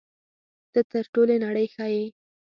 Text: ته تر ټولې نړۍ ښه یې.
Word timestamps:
ته 0.73 0.81
تر 0.91 1.03
ټولې 1.13 1.35
نړۍ 1.45 1.67
ښه 1.73 1.85
یې. 1.93 2.05